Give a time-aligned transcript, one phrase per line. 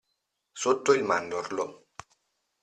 [0.51, 1.89] Sotto il mandorlo.